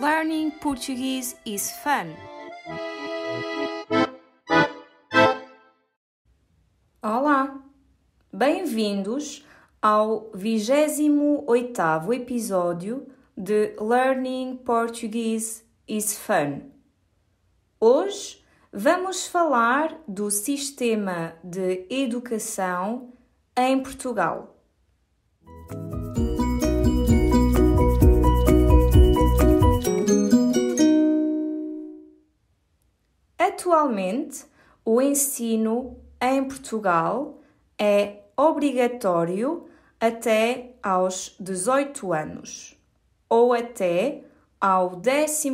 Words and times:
Learning 0.00 0.50
Portuguese 0.50 1.36
is 1.44 1.72
fun. 1.82 2.16
Olá, 7.02 7.62
bem-vindos 8.32 9.44
ao 9.82 10.30
28º 10.30 12.14
episódio 12.14 13.08
de 13.36 13.76
Learning 13.78 14.56
Portuguese 14.64 15.64
is 15.86 16.16
Fun. 16.16 16.62
Hoje 17.78 18.42
vamos 18.72 19.26
falar 19.26 20.00
do 20.08 20.30
sistema 20.30 21.34
de 21.44 21.86
educação 21.90 23.12
em 23.54 23.82
Portugal. 23.82 24.56
Atualmente, 33.60 34.46
o 34.82 35.02
ensino 35.02 35.98
em 36.18 36.42
Portugal 36.44 37.42
é 37.78 38.22
obrigatório 38.34 39.68
até 40.00 40.76
aos 40.82 41.36
18 41.38 42.10
anos 42.10 42.74
ou 43.28 43.52
até 43.52 44.24
ao 44.58 44.96
12 44.96 45.50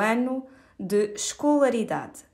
ano 0.00 0.46
de 0.78 1.12
escolaridade. 1.12 2.24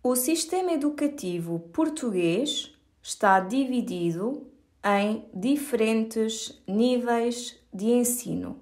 O 0.00 0.14
sistema 0.14 0.72
educativo 0.72 1.58
português 1.72 2.72
está 3.02 3.40
dividido 3.40 4.46
em 4.84 5.28
diferentes 5.34 6.62
níveis 6.68 7.58
de 7.72 7.86
ensino 7.86 8.60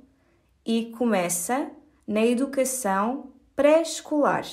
e 0.65 0.87
começa 0.97 1.70
na 2.06 2.25
educação 2.25 3.33
pré-escolar 3.55 4.47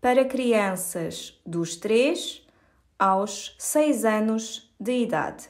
para 0.00 0.24
crianças 0.24 1.40
dos 1.46 1.76
3 1.76 2.46
aos 2.98 3.54
6 3.58 4.04
anos 4.04 4.74
de 4.78 4.92
idade. 4.92 5.48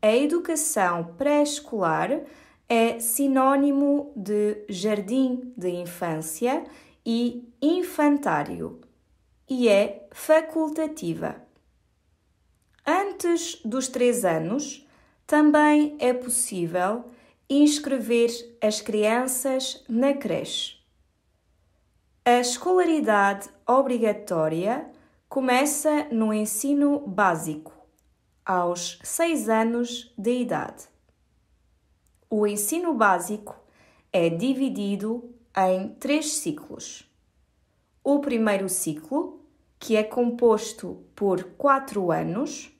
A 0.00 0.14
educação 0.14 1.14
pré-escolar 1.18 2.22
é 2.68 2.98
sinônimo 2.98 4.12
de 4.16 4.64
jardim 4.68 5.52
de 5.56 5.68
infância 5.68 6.64
e 7.04 7.52
infantário 7.60 8.80
e 9.48 9.68
é 9.68 10.08
facultativa. 10.12 11.42
Antes 12.86 13.60
dos 13.64 13.88
3 13.88 14.24
anos, 14.24 14.86
também 15.26 15.96
é 15.98 16.12
possível 16.14 17.04
inscrever 17.48 18.30
as 18.62 18.80
crianças 18.80 19.84
na 19.88 20.14
creche. 20.14 20.83
A 22.26 22.40
escolaridade 22.40 23.50
obrigatória 23.66 24.90
começa 25.28 26.04
no 26.04 26.32
ensino 26.32 27.00
básico, 27.00 27.70
aos 28.42 28.98
6 29.02 29.50
anos 29.50 30.10
de 30.16 30.40
idade. 30.40 30.88
O 32.30 32.46
ensino 32.46 32.94
básico 32.94 33.54
é 34.10 34.30
dividido 34.30 35.34
em 35.54 35.90
três 35.96 36.36
ciclos. 36.36 37.06
O 38.02 38.20
primeiro 38.20 38.70
ciclo, 38.70 39.44
que 39.78 39.94
é 39.94 40.02
composto 40.02 41.04
por 41.14 41.44
quatro 41.58 42.10
anos, 42.10 42.74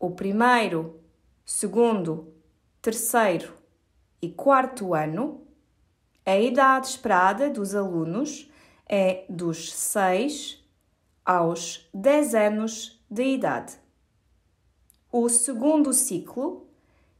o 0.00 0.12
primeiro, 0.12 0.98
segundo, 1.44 2.32
terceiro 2.80 3.52
e 4.22 4.30
quarto 4.30 4.94
ano, 4.94 5.46
a 6.28 6.38
idade 6.38 6.88
esperada 6.88 7.48
dos 7.48 7.74
alunos 7.74 8.50
é 8.86 9.24
dos 9.30 9.72
6 9.72 10.62
aos 11.24 11.88
10 11.94 12.34
anos 12.34 13.02
de 13.10 13.22
idade. 13.22 13.78
O 15.10 15.30
segundo 15.30 15.90
ciclo, 15.94 16.66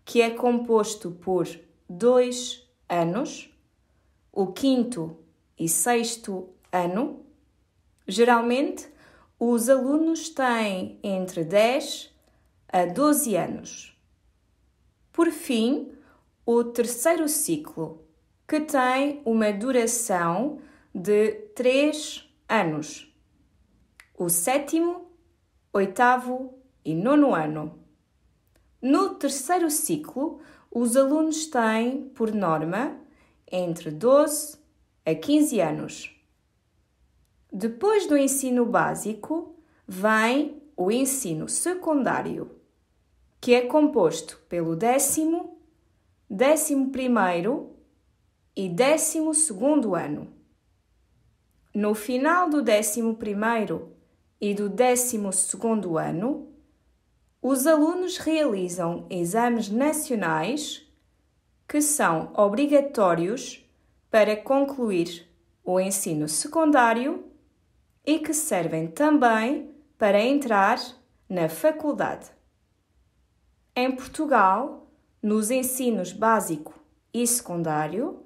que 0.05 0.21
é 0.21 0.29
composto 0.29 1.11
por 1.11 1.49
dois 1.89 2.69
anos, 2.87 3.51
o 4.31 4.49
quinto 4.49 5.17
e 5.59 5.71
sexto 5.71 6.51
ano, 6.71 7.25
geralmente 8.07 8.91
os 9.41 9.71
alunos 9.71 10.29
têm 10.29 11.01
entre 11.03 11.45
10 11.45 12.15
a 12.69 12.85
12 12.85 13.37
anos. 13.37 13.99
Por 15.11 15.31
fim, 15.31 15.93
o 16.45 16.63
terceiro 16.63 17.27
ciclo, 17.27 18.07
que 18.49 18.61
tem 18.61 19.21
uma 19.27 19.53
duração 19.53 20.59
de 20.95 21.33
3 21.55 22.27
anos. 22.49 23.15
O 24.17 24.31
sétimo, 24.31 25.13
oitavo 25.71 26.55
e 26.83 26.95
nono 26.95 27.35
ano. 27.35 27.79
No 28.81 29.17
terceiro 29.17 29.71
ciclo, 29.71 30.41
os 30.71 30.97
alunos 30.97 31.45
têm, 31.45 32.09
por 32.15 32.33
norma, 32.33 32.97
entre 33.53 33.91
12 33.91 34.57
a 35.05 35.15
15 35.15 35.61
anos. 35.61 36.17
Depois 37.53 38.07
do 38.07 38.17
ensino 38.17 38.65
básico, 38.65 39.57
vem 39.87 40.63
o 40.75 40.91
ensino 40.91 41.51
secundário, 41.51 42.51
que 43.43 43.53
é 43.53 43.67
composto 43.67 44.41
pelo 44.49 44.75
décimo, 44.75 45.59
décimo 46.31 46.91
primeiro 46.91 47.78
e 48.59 48.69
12 48.69 49.21
ano. 49.95 50.27
No 51.73 51.95
final 51.95 52.51
do 52.51 52.59
11 52.59 53.01
e 54.41 54.53
do 54.53 54.69
12 54.69 55.17
ano, 55.97 56.49
os 57.41 57.69
alunos 57.69 58.17
realizam 58.19 59.07
exames 59.09 59.71
nacionais 59.71 60.85
que 61.69 61.81
são 61.81 62.33
obrigatórios 62.35 63.65
para 64.11 64.37
concluir 64.37 65.29
o 65.63 65.79
ensino 65.79 66.29
secundário 66.29 67.27
e 68.05 68.19
que 68.19 68.35
servem 68.35 68.89
também 68.89 69.71
para 69.97 70.21
entrar 70.21 70.81
na 71.29 71.49
faculdade. 71.49 72.29
Em 73.77 73.95
Portugal, 73.95 74.91
nos 75.23 75.49
ensinos 75.49 76.13
básico 76.13 76.75
e 77.15 77.25
secundário, 77.25 78.25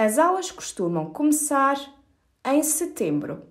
as 0.00 0.18
aulas 0.18 0.50
costumam 0.50 1.10
começar 1.10 1.78
em 2.42 2.62
setembro. 2.62 3.42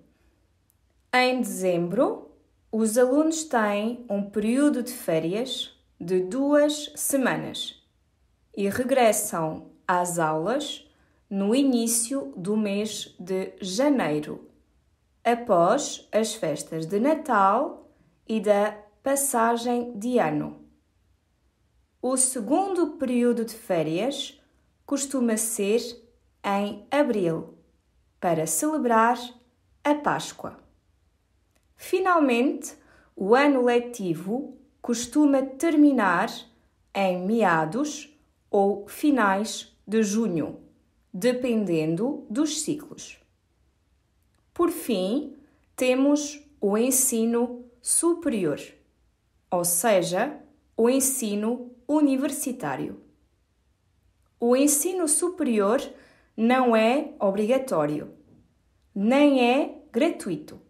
Em 1.13 1.39
dezembro, 1.41 2.31
os 2.71 2.97
alunos 2.97 3.43
têm 3.43 4.03
um 4.09 4.27
período 4.27 4.81
de 4.81 4.91
férias 4.91 5.79
de 6.01 6.21
duas 6.21 6.91
semanas 6.95 7.87
e 8.57 8.67
regressam 8.67 9.69
às 9.87 10.17
aulas 10.17 10.89
no 11.29 11.53
início 11.53 12.33
do 12.35 12.57
mês 12.57 13.15
de 13.19 13.53
janeiro, 13.61 14.49
após 15.23 16.09
as 16.11 16.33
festas 16.33 16.87
de 16.87 16.99
Natal 16.99 17.91
e 18.27 18.39
da 18.39 18.71
passagem 19.03 19.95
de 19.99 20.17
ano. 20.17 20.65
O 22.01 22.17
segundo 22.17 22.97
período 22.97 23.45
de 23.45 23.53
férias 23.53 24.41
costuma 24.83 25.37
ser 25.37 26.08
em 26.43 26.85
abril, 26.91 27.55
para 28.19 28.45
celebrar 28.45 29.17
a 29.83 29.95
Páscoa. 29.95 30.57
Finalmente, 31.75 32.75
o 33.15 33.33
ano 33.35 33.63
letivo 33.63 34.57
costuma 34.81 35.41
terminar 35.41 36.29
em 36.93 37.25
meados 37.25 38.09
ou 38.49 38.87
finais 38.87 39.75
de 39.87 40.03
junho, 40.03 40.59
dependendo 41.13 42.25
dos 42.29 42.61
ciclos. 42.61 43.19
Por 44.53 44.69
fim, 44.69 45.37
temos 45.75 46.41
o 46.59 46.77
ensino 46.77 47.65
superior, 47.81 48.59
ou 49.49 49.63
seja, 49.63 50.37
o 50.75 50.89
ensino 50.89 51.71
universitário. 51.87 53.01
O 54.39 54.55
ensino 54.55 55.07
superior 55.07 55.81
não 56.39 56.73
é 56.73 57.11
obrigatório, 57.19 58.13
nem 58.95 59.43
é 59.43 59.75
gratuito. 59.91 60.61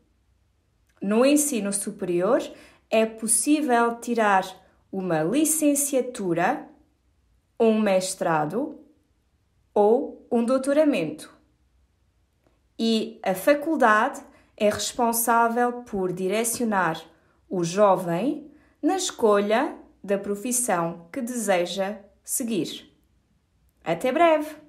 No 1.00 1.24
ensino 1.24 1.72
superior 1.72 2.42
é 2.90 3.06
possível 3.06 4.00
tirar 4.00 4.44
uma 4.92 5.22
licenciatura, 5.22 6.68
um 7.60 7.80
mestrado 7.80 8.80
ou 9.72 10.28
um 10.32 10.44
doutoramento. 10.44 11.32
E 12.80 13.20
a 13.22 13.36
faculdade 13.36 14.24
é 14.58 14.72
responsável 14.72 15.84
por 15.84 16.12
direcionar 16.12 17.00
o 17.48 17.64
jovem 17.64 18.52
na 18.82 18.96
escolha 18.96 19.78
da 20.04 20.18
profissão 20.18 21.08
que 21.12 21.22
deseja 21.22 22.00
seguir. 22.24 22.92
Até 23.84 24.12
breve! 24.12 24.69